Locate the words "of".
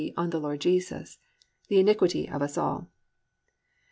2.27-2.41